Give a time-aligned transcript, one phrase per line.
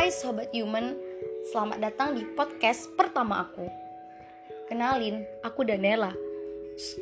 [0.00, 0.96] Hai Sobat Human,
[1.52, 3.68] selamat datang di podcast pertama aku.
[4.64, 6.16] Kenalin, aku Danela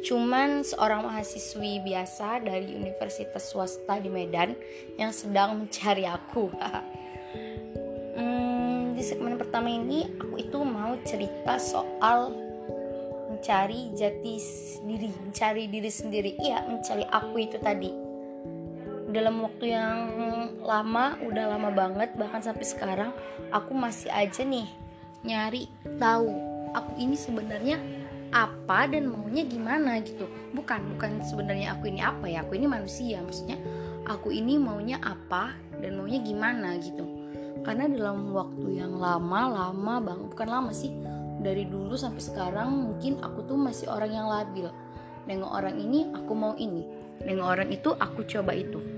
[0.02, 4.58] Cuman seorang mahasiswi biasa dari universitas swasta di Medan
[4.98, 6.50] Yang sedang mencari aku.
[8.18, 12.34] Hmm, Di segmen pertama ini aku itu mau cerita soal
[13.30, 14.42] mencari jati
[14.82, 18.07] diri Mencari diri sendiri, iya mencari aku itu tadi
[19.08, 19.98] dalam waktu yang
[20.60, 23.10] lama udah lama banget bahkan sampai sekarang
[23.48, 24.68] aku masih aja nih
[25.24, 26.28] nyari tahu
[26.76, 27.80] aku ini sebenarnya
[28.28, 30.28] apa dan maunya gimana gitu.
[30.52, 33.56] Bukan bukan sebenarnya aku ini apa ya aku ini manusia maksudnya
[34.04, 37.08] aku ini maunya apa dan maunya gimana gitu.
[37.64, 40.92] Karena dalam waktu yang lama lama bang bukan lama sih
[41.40, 44.68] dari dulu sampai sekarang mungkin aku tuh masih orang yang labil.
[45.24, 46.84] Dengan orang ini aku mau ini.
[47.18, 48.97] Dengan orang itu aku coba itu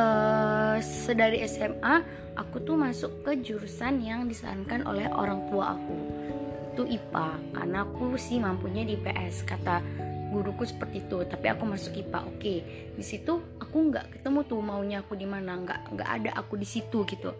[0.00, 2.02] uh, sedari SMA
[2.34, 5.96] aku tuh masuk ke jurusan yang disarankan oleh orang tua aku.
[6.72, 9.84] Itu IPA karena aku sih mampunya di PS kata
[10.30, 12.54] guruku seperti itu tapi aku masuk IPA oke.
[12.96, 16.66] Di situ aku nggak ketemu tuh maunya aku di mana nggak nggak ada aku di
[16.68, 17.34] situ gitu.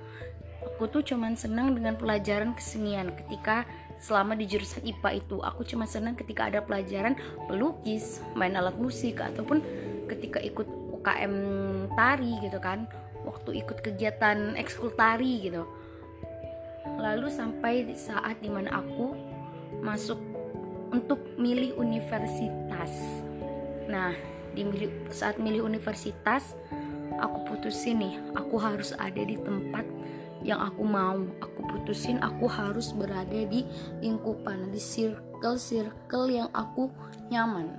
[0.60, 3.64] Aku tuh cuman senang dengan pelajaran kesenian ketika
[4.00, 5.40] selama di jurusan IPA itu.
[5.40, 7.16] Aku cuma senang ketika ada pelajaran
[7.48, 9.64] pelukis main alat musik ataupun
[10.08, 11.34] ketika ikut UKM
[11.96, 12.84] tari gitu kan
[13.24, 15.64] waktu ikut kegiatan ekskul tari gitu.
[17.00, 19.16] Lalu sampai saat di mana aku
[19.80, 20.20] masuk
[20.92, 22.92] untuk milih universitas.
[23.88, 24.12] Nah
[24.52, 26.58] di milih, saat milih universitas
[27.16, 29.86] aku putusin nih aku harus ada di tempat
[30.44, 31.20] yang aku mau.
[31.40, 33.64] Aku putusin aku harus berada di
[34.00, 36.88] lingkupan di circle circle yang aku
[37.28, 37.76] nyaman.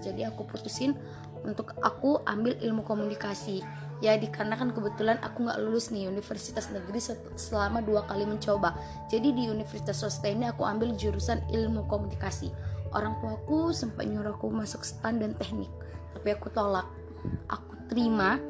[0.00, 0.96] Jadi aku putusin
[1.44, 3.64] untuk aku ambil ilmu komunikasi.
[4.00, 7.04] Ya dikarenakan kebetulan aku nggak lulus nih universitas negeri
[7.36, 8.72] selama dua kali mencoba.
[9.12, 12.48] Jadi di universitas swasta ini aku ambil jurusan ilmu komunikasi.
[12.96, 15.68] Orang tuaku sempat nyuruh aku masuk stand dan teknik
[16.16, 16.88] tapi aku tolak.
[17.52, 18.40] Aku terima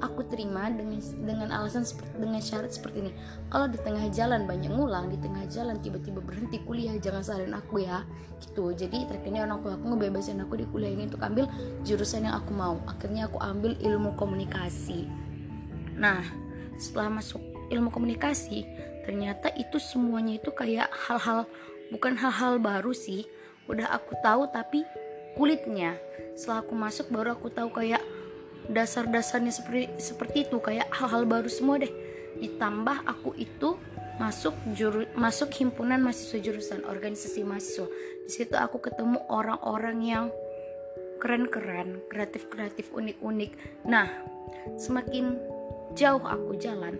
[0.00, 3.12] aku terima dengan dengan alasan seperti dengan syarat seperti ini.
[3.48, 7.84] Kalau di tengah jalan banyak ngulang di tengah jalan tiba-tiba berhenti kuliah jangan salahin aku
[7.84, 8.04] ya.
[8.40, 8.76] Gitu.
[8.76, 11.48] Jadi terakhirnya orang tua aku ngebebasin aku di kuliah ini untuk ambil
[11.84, 12.76] jurusan yang aku mau.
[12.84, 15.08] Akhirnya aku ambil ilmu komunikasi.
[15.96, 16.20] Nah
[16.76, 17.40] setelah masuk
[17.72, 18.68] ilmu komunikasi
[19.08, 21.48] ternyata itu semuanya itu kayak hal-hal
[21.88, 23.24] bukan hal-hal baru sih.
[23.66, 24.84] Udah aku tahu tapi
[25.36, 25.96] kulitnya.
[26.36, 28.04] Setelah aku masuk baru aku tahu kayak
[28.70, 30.58] dasar-dasarnya seperti seperti itu.
[30.62, 31.90] Kayak hal-hal baru semua deh.
[32.36, 33.80] Ditambah aku itu
[34.16, 37.88] masuk juru, masuk himpunan mahasiswa jurusan organisasi mahasiswa.
[38.24, 40.24] Di situ aku ketemu orang-orang yang
[41.20, 43.84] keren-keren kreatif-kreatif unik-unik.
[43.88, 44.08] Nah
[44.76, 45.36] semakin
[45.96, 46.96] jauh aku jalan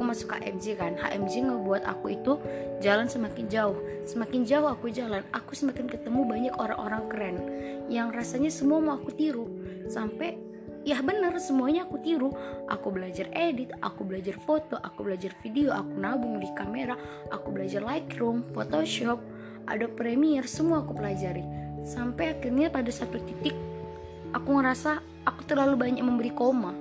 [0.08, 0.92] masuk HMJ kan.
[0.96, 2.40] HMJ ngebuat aku itu
[2.80, 3.76] jalan semakin jauh.
[4.08, 7.36] Semakin jauh aku jalan aku semakin ketemu banyak orang-orang keren
[7.92, 9.44] yang rasanya semua mau aku tiru.
[9.92, 10.40] Sampai
[10.84, 12.32] ya bener semuanya aku tiru.
[12.70, 16.94] Aku belajar edit aku belajar foto aku belajar video aku nabung di kamera
[17.28, 19.18] aku belajar Lightroom Photoshop
[19.66, 21.42] ada Premiere semua aku pelajari.
[21.84, 23.56] Sampai akhirnya pada satu titik
[24.30, 26.72] aku ngerasa aku terlalu banyak memberi koma.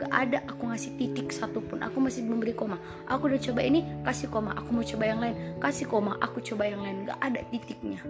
[0.00, 2.80] Gak ada aku ngasih titik satupun aku masih memberi koma.
[3.04, 4.56] Aku udah coba ini kasih koma.
[4.56, 6.16] Aku mau coba yang lain kasih koma.
[6.24, 7.04] Aku coba yang lain.
[7.04, 8.00] Gak ada titiknya.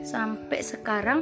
[0.00, 1.20] Sampai sekarang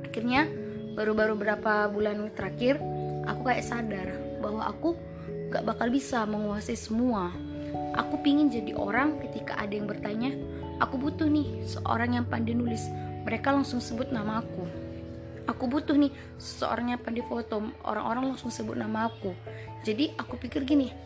[0.00, 0.48] akhirnya
[0.94, 2.78] baru-baru berapa bulan terakhir
[3.26, 4.94] aku kayak sadar bahwa aku
[5.50, 7.34] gak bakal bisa menguasai semua.
[7.94, 10.34] Aku pingin jadi orang ketika ada yang bertanya
[10.78, 12.86] aku butuh nih seorang yang pandai nulis.
[13.26, 14.64] Mereka langsung sebut nama aku.
[15.50, 17.60] Aku butuh nih seorang yang pandai foto.
[17.82, 19.34] Orang-orang langsung sebut nama aku.
[19.82, 21.04] Jadi aku pikir gini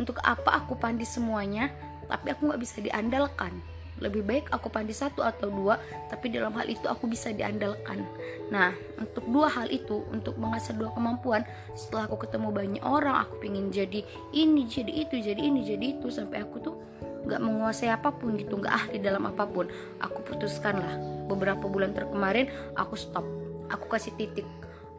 [0.00, 1.68] untuk apa aku pandai semuanya
[2.08, 3.60] tapi aku gak bisa diandalkan
[4.00, 5.76] lebih baik aku pandai satu atau dua
[6.08, 8.02] tapi dalam hal itu aku bisa diandalkan.
[8.48, 11.44] Nah untuk dua hal itu untuk mengasah dua kemampuan
[11.76, 14.00] setelah aku ketemu banyak orang aku pengen jadi
[14.32, 16.76] ini jadi itu jadi ini jadi itu sampai aku tuh
[17.20, 19.68] nggak menguasai apa pun gitu nggak ahli dalam apa pun
[20.00, 20.96] aku putuskan lah
[21.28, 23.28] beberapa bulan terkemarin aku stop.
[23.70, 24.48] Aku kasih titik.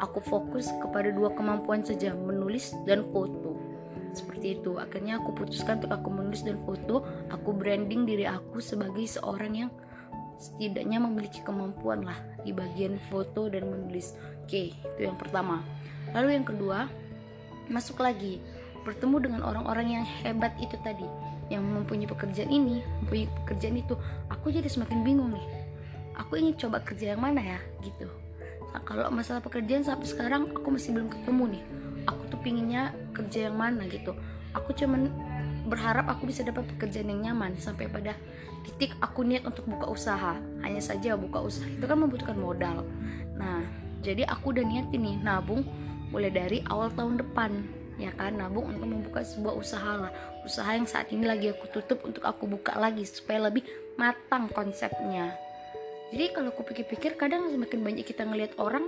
[0.01, 3.40] Aku fokus kepada dua kemampuan saja menulis dan foto
[4.13, 4.77] seperti itu.
[4.77, 9.71] Akhirnya aku putuskan untuk aku menulis dan foto aku branding diri aku sebagai seorang yang
[10.41, 14.17] setidaknya memiliki kemampuan lah di bagian foto dan menulis.
[14.43, 15.61] Oke itu yang pertama.
[16.11, 16.89] Lalu yang kedua
[17.71, 18.41] masuk lagi.
[18.81, 21.05] Bertemu dengan orang-orang yang hebat itu tadi
[21.53, 23.93] yang mempunyai pekerjaan ini mempunyai pekerjaan itu.
[24.33, 25.45] Aku jadi semakin bingung nih.
[26.17, 28.09] Aku ingin coba kerja yang mana ya gitu.
[28.73, 31.63] Nah, kalau masalah pekerjaan sampai sekarang aku masih belum ketemu nih
[32.41, 34.17] pinginnya kerja yang mana gitu.
[34.51, 35.07] Aku cuman
[35.69, 38.17] berharap aku bisa dapat pekerjaan yang nyaman sampai pada
[38.67, 40.35] titik aku niat untuk buka usaha.
[40.65, 42.83] Hanya saja buka usaha itu kan membutuhkan modal.
[43.37, 43.63] Nah
[44.01, 45.63] jadi aku udah niat ini nabung
[46.11, 47.51] mulai dari awal tahun depan
[48.01, 48.35] ya kan?
[48.35, 50.11] Nabung untuk membuka sebuah usaha lah.
[50.41, 53.63] Usaha yang saat ini lagi aku tutup untuk aku buka lagi supaya lebih
[53.95, 55.37] matang konsepnya.
[56.11, 58.83] Jadi kalau aku pikir-pikir kadang semakin banyak kita ngelihat orang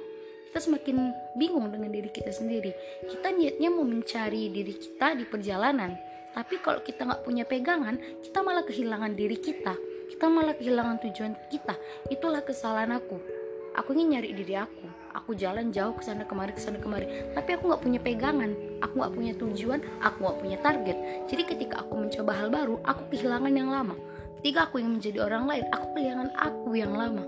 [0.54, 2.78] kita semakin bingung dengan diri kita sendiri.
[3.10, 5.98] Kita niatnya mau mencari diri kita di perjalanan.
[6.30, 9.74] Tapi kalau kita nggak punya pegangan kita malah kehilangan diri kita.
[10.14, 11.74] Kita malah kehilangan tujuan kita.
[12.06, 13.18] Itulah kesalahan aku.
[13.82, 14.86] Aku ingin nyari diri aku.
[15.18, 17.34] Aku jalan jauh ke sana kemari ke sana kemari.
[17.34, 18.54] Tapi aku nggak punya pegangan.
[18.86, 19.82] Aku nggak punya tujuan.
[20.06, 20.98] Aku nggak punya target.
[21.34, 23.98] Jadi ketika aku mencoba hal baru aku kehilangan yang lama.
[24.38, 27.26] Ketika aku ingin menjadi orang lain aku kehilangan aku yang lama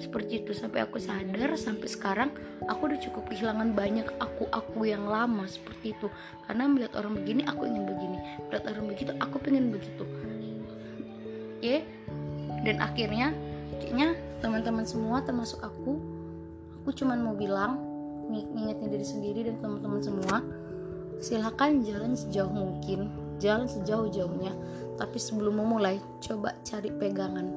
[0.00, 2.30] seperti itu sampai aku sadar sampai sekarang
[2.64, 6.08] aku udah cukup kehilangan banyak aku aku yang lama seperti itu.
[6.48, 8.18] Karena melihat orang begini aku ingin begini.
[8.48, 10.04] Melihat orang begitu aku pengen begitu.
[11.60, 11.60] Oke?
[11.60, 11.80] Okay?
[12.60, 13.32] dan akhirnya
[13.80, 15.96] kayaknya teman-teman semua termasuk aku
[16.80, 17.80] aku cuman mau bilang
[18.30, 20.36] ngingetin diri sendiri dan teman-teman semua
[21.20, 24.52] silakan jalan sejauh mungkin jalan sejauh-jauhnya.
[25.00, 27.48] Tapi sebelum memulai coba cari pegangan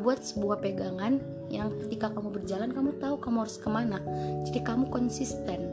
[0.00, 3.98] buat sebuah pegangan yang ketika kamu berjalan kamu tahu kamu harus ke mana.
[4.46, 5.70] Jadi kamu konsisten.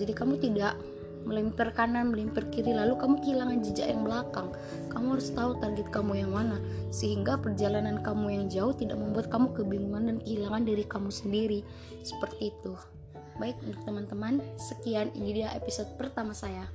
[0.00, 0.74] Jadi kamu tidak
[1.22, 4.50] melempar kanan melempar kiri lalu kamu kehilangan jejak yang belakang.
[4.90, 6.58] Kamu harus tahu target kamu yang mana
[6.90, 11.60] sehingga perjalanan kamu yang jauh tidak membuat kamu kebingungan dan kehilangan diri kamu sendiri.
[12.02, 12.74] Seperti itu.
[13.38, 15.08] Baik untuk teman-teman sekian.
[15.14, 16.68] Ini dia episode pertama saya